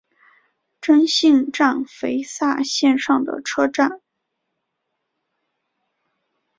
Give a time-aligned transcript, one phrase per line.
[0.81, 4.01] 真幸站肥萨线上的车站。